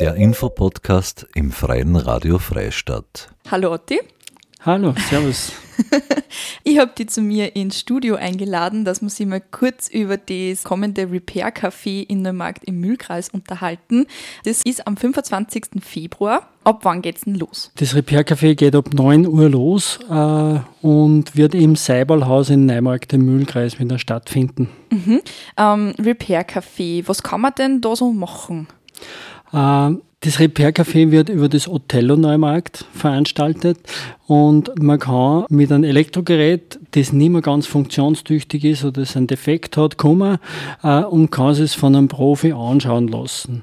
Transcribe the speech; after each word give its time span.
Der 0.00 0.14
Infopodcast 0.14 1.26
im 1.34 1.50
Freien 1.50 1.96
Radio 1.96 2.38
Freistadt. 2.38 3.30
Hallo 3.50 3.72
Otti. 3.72 3.98
Hallo, 4.60 4.94
servus. 5.10 5.50
ich 6.62 6.78
habe 6.78 6.92
dich 6.96 7.08
zu 7.08 7.20
mir 7.20 7.56
ins 7.56 7.80
Studio 7.80 8.14
eingeladen, 8.14 8.84
dass 8.84 9.02
wir 9.02 9.08
sich 9.08 9.26
mal 9.26 9.40
kurz 9.40 9.88
über 9.88 10.16
das 10.16 10.62
kommende 10.62 11.10
Repair 11.10 11.52
Café 11.52 12.06
in 12.06 12.22
Neumarkt 12.22 12.62
im 12.62 12.78
Mühlkreis 12.78 13.28
unterhalten. 13.30 14.06
Das 14.44 14.62
ist 14.62 14.86
am 14.86 14.96
25. 14.96 15.82
Februar. 15.82 16.48
Ab 16.62 16.80
wann 16.84 17.02
geht's 17.02 17.22
denn 17.22 17.34
los? 17.34 17.72
Das 17.74 17.96
Repair 17.96 18.24
Café 18.24 18.54
geht 18.54 18.76
ab 18.76 18.94
9 18.94 19.26
Uhr 19.26 19.48
los 19.48 19.98
äh, 20.08 20.60
und 20.80 21.34
wird 21.34 21.56
im 21.56 21.74
Seibalhaus 21.74 22.50
in 22.50 22.66
Neumarkt 22.66 23.12
im 23.14 23.24
Mühlkreis 23.24 23.80
wieder 23.80 23.98
stattfinden. 23.98 24.68
Mhm. 24.90 25.22
Ähm, 25.56 25.94
Repair 25.98 26.46
Café, 26.46 27.02
was 27.06 27.24
kann 27.24 27.40
man 27.40 27.54
denn 27.58 27.80
da 27.80 27.96
so 27.96 28.12
machen? 28.12 28.68
Äh, 29.52 29.96
das 30.20 30.40
Repair 30.40 30.74
Café 30.74 31.12
wird 31.12 31.28
über 31.28 31.48
das 31.48 31.68
Othello 31.68 32.16
Neumarkt 32.16 32.84
veranstaltet 32.92 33.78
und 34.26 34.70
man 34.82 34.98
kann 34.98 35.44
mit 35.48 35.70
einem 35.70 35.84
Elektrogerät, 35.84 36.80
das 36.90 37.12
nicht 37.12 37.30
mehr 37.30 37.40
ganz 37.40 37.66
funktionstüchtig 37.66 38.64
ist 38.64 38.84
oder 38.84 39.02
das 39.02 39.16
einen 39.16 39.28
Defekt 39.28 39.76
hat, 39.76 39.96
kommen 39.96 40.38
äh, 40.82 41.02
und 41.04 41.30
kann 41.30 41.50
es 41.50 41.74
von 41.74 41.94
einem 41.94 42.08
Profi 42.08 42.50
anschauen 42.50 43.06
lassen. 43.06 43.62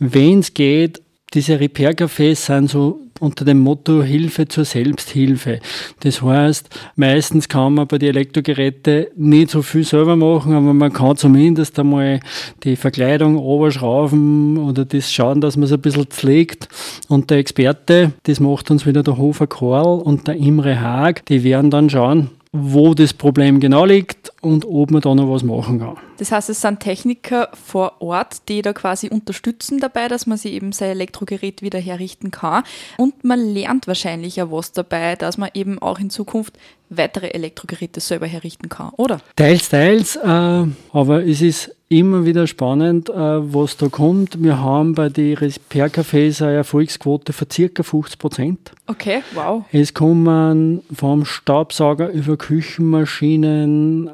Wenn 0.00 0.40
es 0.40 0.54
geht, 0.54 1.02
diese 1.34 1.58
Repair-Cafés 1.58 2.46
sind 2.46 2.70
so 2.70 3.00
unter 3.22 3.44
dem 3.44 3.60
Motto 3.60 4.02
Hilfe 4.02 4.48
zur 4.48 4.64
Selbsthilfe. 4.64 5.60
Das 6.00 6.22
heißt, 6.22 6.68
meistens 6.96 7.48
kann 7.48 7.74
man 7.74 7.86
bei 7.86 7.98
den 7.98 8.10
Elektrogeräten 8.10 9.06
nicht 9.14 9.50
so 9.50 9.62
viel 9.62 9.84
selber 9.84 10.16
machen, 10.16 10.54
aber 10.54 10.74
man 10.74 10.92
kann 10.92 11.16
zumindest 11.16 11.78
einmal 11.78 12.18
die 12.64 12.74
Verkleidung 12.74 13.36
oberschrauben 13.36 14.58
oder 14.58 14.84
das 14.84 15.12
schauen, 15.12 15.40
dass 15.40 15.56
man 15.56 15.64
es 15.64 15.72
ein 15.72 15.80
bisschen 15.80 16.06
pflegt. 16.06 16.68
Und 17.08 17.30
der 17.30 17.38
Experte, 17.38 18.12
das 18.24 18.40
macht 18.40 18.72
uns 18.72 18.86
wieder 18.86 19.04
der 19.04 19.16
Hofer 19.16 19.46
Karl 19.46 20.00
und 20.00 20.26
der 20.26 20.34
Imre 20.34 20.80
Haag, 20.80 21.24
die 21.26 21.44
werden 21.44 21.70
dann 21.70 21.90
schauen, 21.90 22.30
wo 22.52 22.92
das 22.92 23.14
Problem 23.14 23.60
genau 23.60 23.84
liegt 23.84 24.31
und 24.42 24.66
ob 24.66 24.90
man 24.90 25.00
da 25.00 25.14
noch 25.14 25.30
was 25.30 25.42
machen 25.42 25.78
kann. 25.78 25.96
Das 26.18 26.32
heißt, 26.32 26.50
es 26.50 26.60
sind 26.60 26.80
Techniker 26.80 27.48
vor 27.52 27.94
Ort, 28.00 28.48
die 28.48 28.60
da 28.60 28.72
quasi 28.72 29.08
unterstützen 29.08 29.78
dabei, 29.80 30.08
dass 30.08 30.26
man 30.26 30.36
sich 30.36 30.52
eben 30.52 30.72
sein 30.72 30.90
Elektrogerät 30.90 31.62
wieder 31.62 31.78
herrichten 31.78 32.30
kann. 32.30 32.64
Und 32.98 33.24
man 33.24 33.40
lernt 33.40 33.86
wahrscheinlich 33.86 34.36
ja 34.36 34.50
was 34.50 34.72
dabei, 34.72 35.16
dass 35.16 35.38
man 35.38 35.50
eben 35.54 35.80
auch 35.80 35.98
in 35.98 36.10
Zukunft 36.10 36.58
weitere 36.96 37.28
Elektrogeräte 37.28 38.00
selber 38.00 38.26
herrichten 38.26 38.68
kann, 38.68 38.90
oder? 38.96 39.20
Teils, 39.36 39.68
teils, 39.68 40.16
äh, 40.16 40.66
aber 40.92 41.24
es 41.26 41.40
ist 41.40 41.74
immer 41.88 42.24
wieder 42.24 42.46
spannend, 42.46 43.10
äh, 43.10 43.14
was 43.14 43.76
da 43.76 43.88
kommt. 43.88 44.42
Wir 44.42 44.58
haben 44.58 44.94
bei 44.94 45.08
den 45.10 45.36
Repair-Cafés 45.36 46.42
eine 46.42 46.56
Erfolgsquote 46.56 47.32
von 47.32 47.48
ca. 47.48 47.82
50 47.82 48.18
Prozent. 48.18 48.72
Okay, 48.86 49.22
wow. 49.34 49.64
Es 49.72 49.92
kommen 49.92 50.82
vom 50.92 51.24
Staubsauger 51.24 52.10
über 52.10 52.36
Küchenmaschinen, 52.36 54.08
äh, 54.08 54.10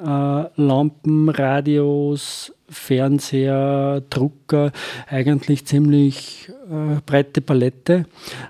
Lampen, 0.57 1.29
Radios, 1.29 2.53
Fernseher, 2.71 4.03
Drucker, 4.11 4.73
eigentlich 5.09 5.65
ziemlich 5.65 6.51
äh, 6.71 7.01
breite 7.07 7.41
Palette. 7.41 8.05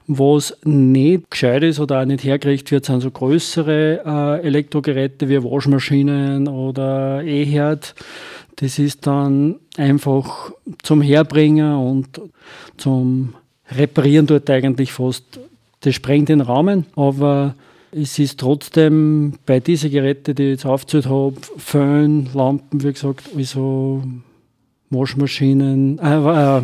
Was 0.06 0.56
nicht 0.64 1.30
gescheit 1.30 1.62
ist 1.62 1.78
oder 1.78 2.00
auch 2.00 2.04
nicht 2.04 2.24
hergerichtet 2.24 2.72
wird, 2.72 2.84
sind 2.84 3.00
so 3.00 3.10
größere 3.10 4.02
äh, 4.04 4.46
Elektrogeräte 4.46 5.28
wie 5.28 5.42
Waschmaschinen 5.42 6.48
oder 6.48 7.22
E-Herd. 7.22 7.94
Das 8.56 8.78
ist 8.80 9.06
dann 9.06 9.56
einfach 9.76 10.50
zum 10.82 11.00
Herbringen 11.00 11.76
und 11.76 12.20
zum 12.76 13.34
Reparieren 13.70 14.26
dort 14.26 14.50
eigentlich 14.50 14.92
fast, 14.92 15.38
das 15.80 15.94
sprengt 15.94 16.28
den 16.28 16.40
Rahmen, 16.40 16.86
aber 16.96 17.54
es 17.92 18.18
ist 18.18 18.40
trotzdem 18.40 19.34
bei 19.46 19.60
diesen 19.60 19.90
Geräten, 19.90 20.34
die 20.34 20.44
ich 20.44 20.50
jetzt 20.50 20.66
aufgezählt 20.66 21.06
habe, 21.06 21.34
Föhn, 21.56 22.28
Lampen, 22.34 22.82
wie 22.82 22.92
gesagt, 22.92 23.30
also 23.36 24.02
Waschmaschinen, 24.90 25.98
äh, 25.98 26.58
äh, 26.58 26.62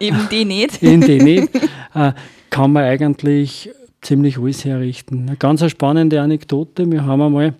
eben 0.00 0.28
die 0.30 0.44
nicht. 0.44 0.82
Eben 0.82 1.00
die 1.00 1.18
nicht, 1.18 1.54
äh, 1.94 2.12
kann 2.50 2.72
man 2.72 2.84
eigentlich 2.84 3.70
ziemlich 4.00 4.38
alles 4.38 4.64
herrichten. 4.64 5.26
Eine 5.28 5.36
ganz 5.36 5.68
spannende 5.70 6.20
Anekdote, 6.20 6.90
wir 6.90 7.04
haben 7.04 7.22
einmal 7.22 7.54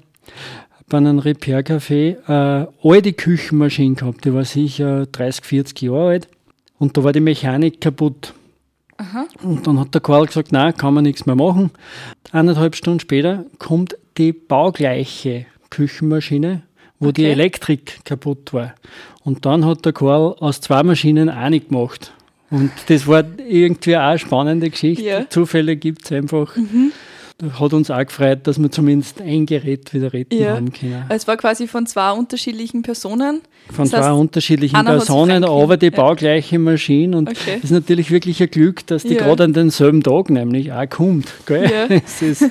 bei 0.89 0.99
einem 0.99 1.19
Repair-Café 1.19 2.17
äh, 2.29 2.67
alte 2.83 3.13
Küchenmaschine 3.13 3.95
gehabt, 3.95 4.25
die 4.25 4.35
war 4.35 4.45
sicher 4.45 5.07
30, 5.07 5.45
40 5.45 5.83
Jahre 5.83 6.09
alt 6.09 6.29
und 6.79 6.97
da 6.97 7.03
war 7.03 7.13
die 7.13 7.21
Mechanik 7.21 7.81
kaputt. 7.81 8.35
Aha. 8.97 9.27
Und 9.43 9.67
dann 9.67 9.79
hat 9.81 9.95
der 9.95 10.01
Karl 10.01 10.27
gesagt, 10.27 10.53
nein, 10.53 10.77
kann 10.77 10.95
man 10.95 11.05
nichts 11.05 11.27
mehr 11.27 11.35
machen. 11.35 11.71
Eineinhalb 12.33 12.77
Stunden 12.77 13.01
später 13.01 13.45
kommt 13.59 13.97
die 14.19 14.33
baugleiche 14.33 15.47
Küchenmaschine, 15.71 16.63
wo 17.01 17.09
okay. 17.09 17.23
die 17.23 17.25
Elektrik 17.27 18.05
kaputt 18.05 18.53
war. 18.53 18.75
Und 19.25 19.47
dann 19.47 19.65
hat 19.65 19.85
der 19.85 19.93
Karl 19.93 20.37
aus 20.39 20.61
zwei 20.61 20.83
Maschinen 20.83 21.29
eine 21.29 21.61
gemacht. 21.61 22.13
Und 22.51 22.71
das 22.87 23.07
war 23.07 23.25
irgendwie 23.49 23.97
auch 23.97 24.03
eine 24.03 24.19
spannende 24.19 24.71
Geschichte. 24.71 25.05
Ja. 25.05 25.29
Zufälle 25.29 25.77
gibt 25.77 26.05
es 26.05 26.13
einfach. 26.13 26.55
Mhm 26.57 26.93
hat 27.59 27.73
uns 27.73 27.91
auch 27.91 28.05
gefreut, 28.05 28.41
dass 28.45 28.61
wir 28.61 28.71
zumindest 28.71 29.21
ein 29.21 29.45
Gerät 29.45 29.93
wieder 29.93 30.13
retten 30.13 30.39
ja. 30.39 30.55
haben 30.55 30.73
können. 30.73 31.05
Es 31.09 31.27
war 31.27 31.37
quasi 31.37 31.67
von 31.67 31.87
zwei 31.87 32.13
unterschiedlichen 32.13 32.83
Personen. 32.83 33.41
Von 33.71 33.85
das 33.85 33.91
zwei 33.91 34.09
heißt, 34.09 34.19
unterschiedlichen 34.19 34.85
Personen, 34.85 35.45
aber 35.45 35.77
die 35.77 35.87
ja. 35.87 35.93
baugleiche 35.93 36.59
Maschine. 36.59 37.17
Und 37.17 37.33
es 37.33 37.41
okay. 37.41 37.59
ist 37.63 37.71
natürlich 37.71 38.11
wirklich 38.11 38.41
ein 38.41 38.51
Glück, 38.51 38.87
dass 38.87 39.03
die 39.03 39.15
ja. 39.15 39.23
gerade 39.23 39.45
an 39.45 39.53
denselben 39.53 40.03
Tag 40.03 40.31
nämlich 40.31 40.73
auch 40.73 40.89
kommt. 40.89 41.27
Gell? 41.47 41.71
Ja. 41.71 41.97
ist, 42.21 42.43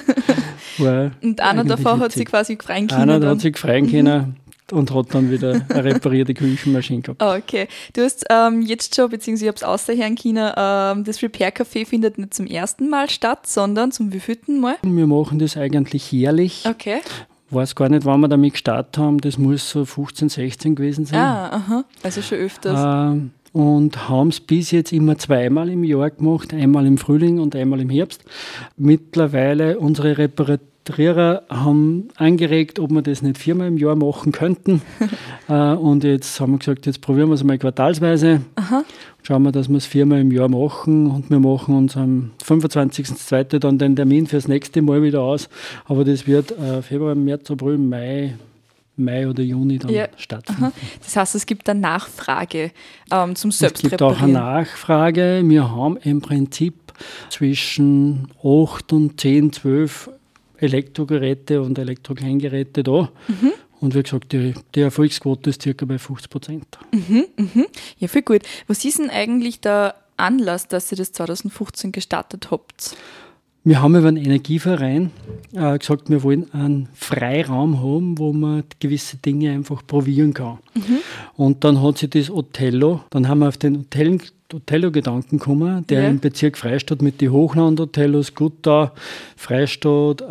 und 1.21 1.39
einer 1.39 1.63
davon 1.63 1.99
hat 1.99 2.11
sich 2.11 2.25
quasi 2.25 2.57
freien 2.61 2.87
können. 2.87 3.09
Einer 3.09 3.29
hat 3.29 3.41
sich 3.41 3.57
freien 3.57 3.89
können 3.89 4.35
und 4.71 4.93
hat 4.93 5.13
dann 5.13 5.31
wieder 5.31 5.61
eine 5.69 5.83
reparierte 5.83 6.33
Küchenmaschine 6.33 7.01
gehabt. 7.01 7.21
Ah, 7.21 7.35
okay. 7.35 7.67
Du 7.93 8.01
hast 8.01 8.25
ähm, 8.29 8.61
jetzt 8.61 8.95
schon, 8.95 9.09
beziehungsweise 9.09 9.45
ich 9.45 9.49
habe 9.49 9.57
es 9.57 9.63
außerher 9.63 10.09
China, 10.11 10.93
ähm, 10.93 11.03
das 11.03 11.21
Repair 11.21 11.53
Café 11.53 11.85
findet 11.85 12.17
nicht 12.17 12.33
zum 12.33 12.47
ersten 12.47 12.89
Mal 12.89 13.09
statt, 13.09 13.47
sondern 13.47 13.91
zum 13.91 14.13
wievielten 14.13 14.59
Mal? 14.59 14.75
Wir 14.81 15.07
machen 15.07 15.39
das 15.39 15.57
eigentlich 15.57 16.11
jährlich. 16.11 16.63
Okay. 16.67 16.99
Weiß 17.49 17.75
gar 17.75 17.89
nicht, 17.89 18.05
wann 18.05 18.21
wir 18.21 18.27
damit 18.27 18.53
gestartet 18.53 18.97
haben. 18.97 19.19
Das 19.19 19.37
muss 19.37 19.69
so 19.69 19.85
15, 19.85 20.29
16 20.29 20.75
gewesen 20.75 21.05
sein. 21.05 21.19
Ah, 21.19 21.49
aha. 21.51 21.85
Also 22.01 22.21
schon 22.21 22.39
öfters. 22.39 22.79
Ähm, 23.13 23.31
und 23.51 24.09
haben 24.09 24.29
es 24.29 24.39
bis 24.39 24.71
jetzt 24.71 24.91
immer 24.91 25.17
zweimal 25.19 25.69
im 25.69 25.83
Jahr 25.83 26.09
gemacht, 26.09 26.53
einmal 26.53 26.87
im 26.87 26.97
Frühling 26.97 27.39
und 27.39 27.55
einmal 27.55 27.79
im 27.81 27.89
Herbst. 27.91 28.23
Mittlerweile 28.77 29.77
unsere 29.77 30.17
Reparatur 30.17 30.72
Trierer 30.85 31.43
haben 31.49 32.09
angeregt, 32.15 32.79
ob 32.79 32.91
wir 32.91 33.01
das 33.01 33.21
nicht 33.21 33.37
viermal 33.37 33.67
im 33.67 33.77
Jahr 33.77 33.95
machen 33.95 34.31
könnten. 34.31 34.81
äh, 35.47 35.53
und 35.53 36.03
jetzt 36.03 36.39
haben 36.39 36.53
wir 36.53 36.59
gesagt, 36.59 36.85
jetzt 36.85 37.01
probieren 37.01 37.29
wir 37.29 37.35
es 37.35 37.43
mal 37.43 37.57
quartalsweise. 37.57 38.41
Aha. 38.55 38.83
Schauen 39.21 39.43
wir, 39.43 39.53
dass 39.53 39.69
wir 39.69 39.77
es 39.77 39.85
viermal 39.85 40.19
im 40.19 40.31
Jahr 40.31 40.49
machen. 40.49 41.07
Und 41.07 41.29
wir 41.29 41.39
machen 41.39 41.75
uns 41.75 41.95
am 41.95 42.31
25.02. 42.45 43.59
dann 43.59 43.77
den 43.77 43.95
Termin 43.95 44.27
fürs 44.27 44.47
nächste 44.47 44.81
Mal 44.81 45.01
wieder 45.01 45.21
aus. 45.21 45.47
Aber 45.85 46.03
das 46.03 46.27
wird 46.27 46.51
äh, 46.51 46.81
Februar, 46.81 47.15
März, 47.15 47.49
April, 47.49 47.77
Mai, 47.77 48.35
Mai 48.97 49.27
oder 49.27 49.41
Juni 49.41 49.79
dann 49.79 49.91
ja. 49.91 50.07
stattfinden. 50.17 50.65
Aha. 50.65 50.71
Das 51.01 51.15
heißt, 51.15 51.35
es 51.35 51.45
gibt 51.45 51.69
eine 51.69 51.79
Nachfrage 51.79 52.71
ähm, 53.09 53.35
zum 53.35 53.51
Selbstreparieren. 53.51 53.83
Es 53.83 53.91
gibt 53.91 54.01
auch 54.01 54.21
eine 54.21 54.33
Nachfrage. 54.33 55.41
Wir 55.45 55.71
haben 55.71 55.97
im 55.97 56.21
Prinzip 56.21 56.75
zwischen 57.29 58.27
8 58.43 58.93
und 58.93 59.19
10, 59.19 59.53
12 59.53 60.09
Elektrogeräte 60.63 61.61
und 61.61 61.77
Elektrokleingeräte 61.77 62.83
da. 62.83 63.11
Mhm. 63.27 63.51
Und 63.79 63.95
wie 63.95 64.03
gesagt, 64.03 64.31
die, 64.31 64.53
die, 64.75 64.81
Erfolgsquote 64.81 65.49
ist 65.49 65.61
circa 65.61 65.85
bei 65.85 65.99
50 65.99 66.29
Prozent. 66.29 66.77
Mhm, 66.93 67.25
mhm. 67.35 67.65
Ja, 67.97 68.07
viel 68.07 68.21
gut. 68.21 68.43
Was 68.67 68.85
ist 68.85 68.99
denn 68.99 69.09
eigentlich 69.09 69.59
der 69.59 69.95
Anlass, 70.15 70.67
dass 70.69 70.91
ihr 70.91 70.97
das 70.97 71.11
2015 71.11 71.91
gestartet 71.91 72.49
habt? 72.49 72.95
Wir 73.65 73.81
haben 73.81 73.95
über 73.95 74.09
einen 74.09 74.17
Energieverein 74.17 75.11
äh, 75.53 75.77
gesagt, 75.77 76.09
wir 76.09 76.21
wollen 76.23 76.53
einen 76.53 76.89
Freiraum 76.93 77.81
haben, 77.81 78.17
wo 78.17 78.33
man 78.33 78.63
gewisse 78.79 79.17
Dinge 79.17 79.51
einfach 79.51 79.87
probieren 79.87 80.33
kann. 80.33 80.57
Mhm. 80.73 80.97
Und 81.37 81.63
dann 81.63 81.81
hat 81.81 81.97
sich 81.97 82.09
das 82.09 82.29
Othello, 82.29 83.01
dann 83.09 83.29
haben 83.29 83.39
wir 83.39 83.47
auf 83.47 83.57
den 83.57 83.77
Hotel 83.79 84.19
Othello-Gedanken 84.53 85.39
gekommen, 85.39 85.87
der 85.87 86.03
ja. 86.03 86.09
im 86.09 86.19
Bezirk 86.19 86.57
Freistadt 86.57 87.01
mit 87.01 87.21
den 87.21 87.31
Hochland-Hotellos, 87.31 88.35
Gutta, 88.35 88.91
Freistadt, 89.35 90.21
äh, 90.21 90.25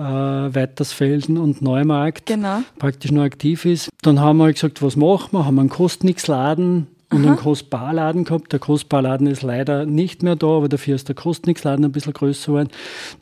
Weitersfelden 0.55 1.39
und 1.39 1.61
Neumarkt 1.61 2.27
genau. 2.27 2.61
praktisch 2.79 3.11
noch 3.11 3.23
aktiv 3.23 3.65
ist. 3.65 3.89
Dann 4.03 4.21
haben 4.21 4.39
wir 4.39 4.45
halt 4.45 4.57
gesagt, 4.57 4.81
was 4.81 4.95
machen 4.95 5.31
wir? 5.33 5.45
Haben 5.45 5.59
einen 5.59 5.69
Kostnix-Laden 5.71 6.87
und 7.13 7.27
einen 7.27 7.37
Kostbarladen 7.37 8.25
gehabt. 8.25 8.53
Der 8.53 8.59
Kostbarladen 8.59 9.27
ist 9.27 9.43
leider 9.43 9.87
nicht 9.87 10.23
mehr 10.23 10.37
da, 10.37 10.47
aber 10.47 10.69
dafür 10.69 10.95
ist 10.95 11.09
der 11.09 11.15
Kostnixladen 11.15 11.85
ein 11.85 11.93
bisschen 11.93 12.13
größer 12.13 12.53
geworden. 12.53 12.69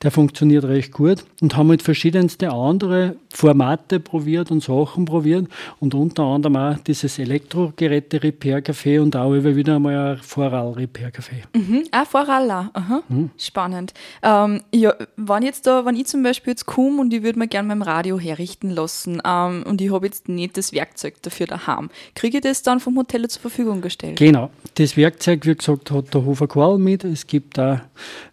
Der 0.02 0.10
funktioniert 0.10 0.64
recht 0.64 0.92
gut 0.92 1.24
und 1.40 1.56
haben 1.56 1.70
halt 1.70 1.82
verschiedenste 1.82 2.52
andere 2.52 3.16
Formate 3.32 4.00
probiert 4.00 4.50
und 4.50 4.62
Sachen 4.62 5.04
probiert 5.04 5.48
und 5.78 5.94
unter 5.94 6.24
anderem 6.24 6.56
auch 6.56 6.78
dieses 6.78 7.18
Elektrogeräte-Repair-Café 7.18 9.00
und 9.00 9.16
auch 9.16 9.32
immer 9.32 9.54
wieder 9.56 9.76
einmal 9.76 9.96
ein 9.96 10.18
Vorral-Repair-Café. 10.18 11.44
Mhm. 11.54 11.84
Ah, 11.90 12.04
Vorral 12.04 12.50
auch. 12.50 12.66
Aha. 12.74 13.02
Mhm. 13.08 13.30
Spannend. 13.38 13.94
Ähm, 14.22 14.62
ja, 14.74 14.94
wenn, 15.16 15.42
jetzt 15.42 15.66
da, 15.66 15.84
wenn 15.84 15.96
ich 15.96 16.06
zum 16.06 16.22
Beispiel 16.22 16.52
jetzt 16.52 16.66
komme 16.66 17.00
und 17.00 17.12
ich 17.12 17.22
würde 17.22 17.38
mir 17.38 17.48
gerne 17.48 17.68
mein 17.68 17.82
Radio 17.82 18.18
herrichten 18.18 18.70
lassen 18.70 19.22
ähm, 19.24 19.64
und 19.66 19.80
ich 19.80 19.92
habe 19.92 20.06
jetzt 20.06 20.28
nicht 20.28 20.56
das 20.56 20.72
Werkzeug 20.72 21.22
dafür 21.22 21.46
daheim, 21.46 21.90
kriege 22.14 22.38
ich 22.38 22.42
das 22.42 22.62
dann 22.62 22.80
vom 22.80 22.96
Hotel 22.96 23.28
zur 23.28 23.42
Verfügung 23.42 23.79
gestellt? 23.80 24.16
Genau. 24.18 24.50
Das 24.74 24.96
Werkzeug, 24.96 25.46
wie 25.46 25.54
gesagt, 25.54 25.90
hat 25.90 26.14
der 26.14 26.24
Hofer 26.24 26.46
Qual 26.46 26.78
mit. 26.78 27.04
Es 27.04 27.26
gibt 27.26 27.58
da 27.58 27.82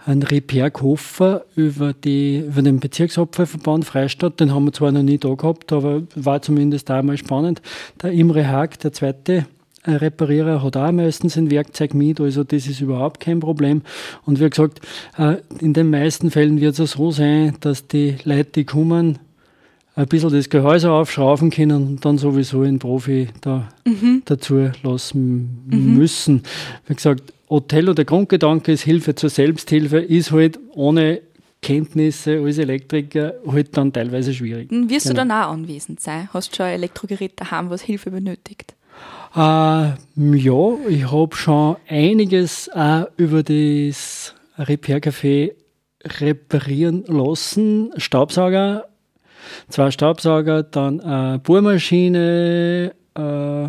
einen 0.05 0.23
Repair-Koffer 0.23 1.45
über, 1.55 1.93
über 2.03 2.61
den 2.61 2.79
Bezirksabfallverband 2.79 3.85
Freistadt. 3.85 4.39
Den 4.39 4.53
haben 4.53 4.65
wir 4.65 4.73
zwar 4.73 4.91
noch 4.91 5.03
nie 5.03 5.17
da 5.17 5.33
gehabt, 5.33 5.71
aber 5.73 6.03
war 6.15 6.41
zumindest 6.41 6.89
da 6.89 7.01
mal 7.01 7.17
spannend. 7.17 7.61
Der 8.01 8.11
Imre 8.11 8.47
Haag, 8.47 8.79
der 8.79 8.93
zweite 8.93 9.45
äh, 9.83 9.91
Reparierer 9.91 10.61
hat 10.61 10.75
auch 10.75 10.91
meistens 10.91 11.37
ein 11.37 11.49
Werkzeug 11.49 11.93
mit, 11.93 12.19
also 12.19 12.43
das 12.43 12.67
ist 12.67 12.81
überhaupt 12.81 13.21
kein 13.21 13.39
Problem. 13.39 13.81
Und 14.25 14.39
wie 14.39 14.49
gesagt, 14.49 14.81
äh, 15.17 15.37
in 15.59 15.73
den 15.73 15.89
meisten 15.89 16.29
Fällen 16.29 16.59
wird 16.59 16.77
es 16.77 16.91
so 16.91 17.11
sein, 17.11 17.55
dass 17.61 17.87
die 17.87 18.17
Leute, 18.25 18.51
die 18.55 18.65
kommen, 18.65 19.19
ein 19.97 20.07
bisschen 20.07 20.31
das 20.31 20.49
Gehäuse 20.49 20.91
aufschrauben 20.91 21.49
können 21.49 21.87
und 21.87 22.05
dann 22.05 22.19
sowieso 22.19 22.61
einen 22.61 22.77
Profi 22.77 23.29
da 23.41 23.67
mhm. 23.83 24.21
dazu 24.25 24.69
lassen 24.83 25.63
mhm. 25.65 25.97
müssen. 25.97 26.43
Wie 26.85 26.93
gesagt, 26.93 27.33
Othello, 27.47 27.93
der 27.95 28.05
Grundgedanke 28.05 28.71
ist 28.71 28.83
Hilfe 28.83 29.15
zur 29.15 29.31
Selbsthilfe, 29.31 29.97
ist 29.97 30.31
halt 30.31 30.59
ohne 30.75 31.21
Kenntnisse 31.63 32.39
als 32.43 32.59
Elektriker 32.59 33.33
halt 33.51 33.75
dann 33.75 33.91
teilweise 33.91 34.35
schwierig. 34.35 34.69
Wirst 34.69 35.07
genau. 35.07 35.23
du 35.23 35.27
dann 35.27 35.31
auch 35.31 35.51
anwesend 35.51 35.99
sein? 35.99 36.29
Hast 36.31 36.51
du 36.51 36.57
schon 36.57 36.67
ein 36.67 36.73
Elektrogerät 36.73 37.33
daheim, 37.35 37.71
was 37.71 37.81
Hilfe 37.81 38.11
benötigt? 38.11 38.75
Äh, 39.35 39.39
ja, 39.39 40.77
ich 40.87 41.11
habe 41.11 41.35
schon 41.35 41.77
einiges 41.87 42.69
auch 42.69 43.07
über 43.17 43.41
das 43.41 44.35
Repair-Café 44.59 45.53
reparieren 46.03 47.03
lassen. 47.07 47.91
Staubsauger, 47.97 48.85
zwei 49.69 49.91
Staubsauger, 49.91 50.63
dann 50.63 50.99
eine 51.01 51.39
Bohrmaschine, 51.39 52.93
äh, 53.15 53.67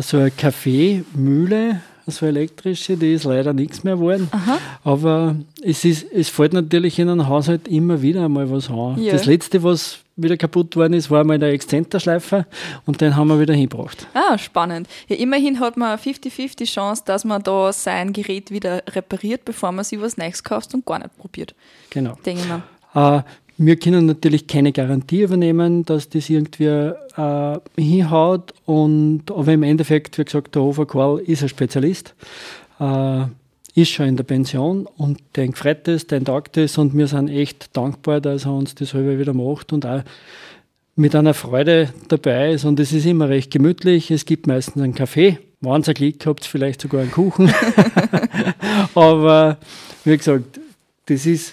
so 0.00 0.16
eine 0.16 0.30
Kaffeemühle, 0.30 1.80
so 2.06 2.26
elektrische, 2.26 2.96
die 2.96 3.14
ist 3.14 3.24
leider 3.24 3.52
nichts 3.52 3.84
mehr 3.84 3.96
geworden. 3.96 4.28
Aha. 4.32 4.58
Aber 4.84 5.36
es, 5.62 5.84
ist, 5.84 6.06
es 6.12 6.28
fällt 6.28 6.52
natürlich 6.52 6.98
in 6.98 7.08
einem 7.08 7.28
Haushalt 7.28 7.68
immer 7.68 8.02
wieder 8.02 8.24
einmal 8.24 8.50
was 8.50 8.68
an. 8.68 9.00
Ja. 9.00 9.12
Das 9.12 9.26
letzte, 9.26 9.62
was 9.62 10.00
wieder 10.16 10.36
kaputt 10.36 10.76
worden 10.76 10.94
ist, 10.94 11.10
war 11.10 11.24
mal 11.24 11.38
der 11.38 11.50
Exzenterschleifer 11.50 12.46
und 12.84 13.00
den 13.00 13.16
haben 13.16 13.28
wir 13.28 13.40
wieder 13.40 13.54
hingebracht. 13.54 14.06
Ah, 14.14 14.36
spannend. 14.36 14.88
Ja, 15.08 15.16
immerhin 15.16 15.60
hat 15.60 15.76
man 15.76 15.98
50-50 15.98 16.64
Chance, 16.64 17.02
dass 17.06 17.24
man 17.24 17.42
da 17.42 17.72
sein 17.72 18.12
Gerät 18.12 18.50
wieder 18.50 18.82
repariert, 18.90 19.44
bevor 19.44 19.72
man 19.72 19.84
sich 19.84 20.00
was 20.00 20.16
Neues 20.16 20.44
kauft 20.44 20.74
und 20.74 20.84
gar 20.84 20.98
nicht 20.98 21.16
probiert. 21.18 21.54
Genau. 21.90 22.18
Denke 22.24 22.42
ich 22.42 22.48
mal. 22.48 23.18
Äh, 23.18 23.22
wir 23.62 23.76
können 23.76 24.06
natürlich 24.06 24.46
keine 24.46 24.72
Garantie 24.72 25.20
übernehmen, 25.20 25.84
dass 25.84 26.08
das 26.08 26.30
irgendwie 26.30 26.64
äh, 26.64 27.58
hinhaut. 27.76 28.54
Und, 28.64 29.24
aber 29.30 29.52
im 29.52 29.62
Endeffekt, 29.64 30.16
wie 30.16 30.24
gesagt, 30.24 30.54
der 30.54 30.62
Hofer 30.62 30.86
Karl 30.86 31.18
ist 31.18 31.42
ein 31.42 31.50
Spezialist, 31.50 32.14
äh, 32.78 33.24
ist 33.74 33.90
schon 33.90 34.06
in 34.06 34.16
der 34.16 34.24
Pension 34.24 34.88
und 34.96 35.20
den 35.36 35.52
gefreut 35.52 35.86
es, 35.88 36.06
den 36.06 36.24
taugt 36.24 36.56
es 36.56 36.78
und 36.78 36.96
wir 36.96 37.06
sind 37.06 37.28
echt 37.28 37.76
dankbar, 37.76 38.22
dass 38.22 38.46
er 38.46 38.54
uns 38.54 38.74
das 38.74 38.90
selber 38.90 39.18
wieder 39.18 39.34
macht 39.34 39.74
und 39.74 39.84
auch 39.84 40.04
mit 40.96 41.14
einer 41.14 41.34
Freude 41.34 41.90
dabei 42.08 42.52
ist. 42.52 42.64
Und 42.64 42.80
es 42.80 42.94
ist 42.94 43.04
immer 43.04 43.28
recht 43.28 43.50
gemütlich. 43.50 44.10
Es 44.10 44.24
gibt 44.24 44.46
meistens 44.46 44.82
einen 44.82 44.94
Kaffee. 44.94 45.38
Wenn 45.60 45.82
ihr 45.86 45.94
Glück 45.94 46.24
habt, 46.24 46.46
vielleicht 46.46 46.80
sogar 46.80 47.02
einen 47.02 47.10
Kuchen. 47.10 47.52
aber 48.94 49.58
wie 50.04 50.16
gesagt, 50.16 50.58
das 51.04 51.26
ist 51.26 51.52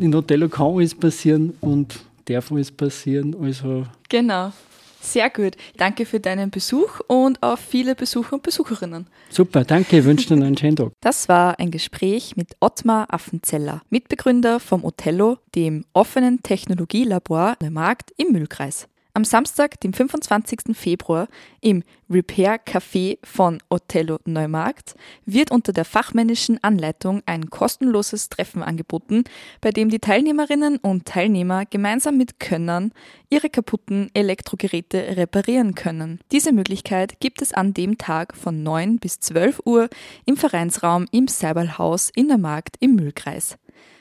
in 0.00 0.14
Othello 0.14 0.48
kann 0.48 0.74
alles 0.74 0.94
passieren 0.94 1.54
und 1.60 2.00
darf 2.26 2.52
alles 2.52 2.70
passieren. 2.70 3.36
Also 3.40 3.84
genau. 4.08 4.52
Sehr 5.00 5.30
gut. 5.30 5.56
Danke 5.76 6.04
für 6.04 6.20
deinen 6.20 6.50
Besuch 6.50 7.00
und 7.06 7.42
auf 7.42 7.60
viele 7.60 7.94
Besucher 7.94 8.34
und 8.34 8.42
Besucherinnen. 8.42 9.06
Super, 9.30 9.64
danke. 9.64 9.98
Ich 9.98 10.04
wünsche 10.04 10.28
dir 10.28 10.44
einen 10.44 10.56
schönen 10.56 10.76
Tag. 10.76 10.92
Das 11.00 11.28
war 11.28 11.58
ein 11.58 11.70
Gespräch 11.70 12.36
mit 12.36 12.56
Ottmar 12.60 13.06
Affenzeller, 13.08 13.82
Mitbegründer 13.90 14.60
vom 14.60 14.84
Othello, 14.84 15.38
dem 15.54 15.84
offenen 15.92 16.42
Technologielabor 16.42 17.56
Markt 17.70 18.12
im 18.16 18.32
Mühlkreis. 18.32 18.88
Am 19.14 19.24
Samstag, 19.24 19.80
dem 19.80 19.92
25. 19.92 20.76
Februar, 20.76 21.28
im 21.60 21.82
Repair 22.10 22.58
Café 22.64 23.18
von 23.24 23.58
Othello 23.68 24.18
Neumarkt 24.24 24.94
wird 25.24 25.50
unter 25.50 25.72
der 25.72 25.84
fachmännischen 25.84 26.62
Anleitung 26.62 27.22
ein 27.26 27.50
kostenloses 27.50 28.28
Treffen 28.28 28.62
angeboten, 28.62 29.24
bei 29.60 29.70
dem 29.70 29.88
die 29.88 29.98
Teilnehmerinnen 29.98 30.76
und 30.78 31.06
Teilnehmer 31.06 31.64
gemeinsam 31.66 32.16
mit 32.16 32.38
Könnern 32.38 32.92
ihre 33.28 33.50
kaputten 33.50 34.10
Elektrogeräte 34.14 35.16
reparieren 35.16 35.74
können. 35.74 36.20
Diese 36.30 36.52
Möglichkeit 36.52 37.18
gibt 37.18 37.42
es 37.42 37.52
an 37.52 37.74
dem 37.74 37.98
Tag 37.98 38.36
von 38.36 38.62
9 38.62 38.98
bis 38.98 39.20
12 39.20 39.62
Uhr 39.64 39.88
im 40.26 40.36
Vereinsraum 40.36 41.06
im 41.10 41.28
Seibalhaus 41.28 42.10
in 42.14 42.28
der 42.28 42.38
Markt 42.38 42.76
im 42.80 42.94
Mühlkreis. 42.94 43.58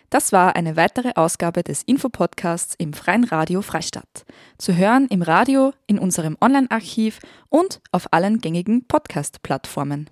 Das 0.10 0.32
war 0.32 0.56
eine 0.56 0.78
weitere 0.78 1.12
Ausgabe 1.16 1.64
des 1.64 1.84
Infopodcasts 1.84 2.76
im 2.78 2.94
Freien 2.94 3.26
Radio 3.26 3.62
Freistadt. 3.62 4.26
Zu 4.58 4.76
hören 4.76 5.08
im 5.10 5.22
Radio, 5.22 5.74
in 5.86 6.00
unserem 6.00 6.38
Online-Archiv 6.40 7.20
und 7.50 7.82
auf 7.92 8.14
allen 8.14 8.40
gängigen 8.40 8.88
Podcast-Plattformen. 8.88 10.10